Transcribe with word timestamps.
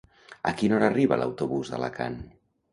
A 0.51 0.53
quina 0.61 0.77
hora 0.77 0.89
arriba 0.95 1.19
l'autobús 1.25 1.73
d'Alacant? 1.77 2.21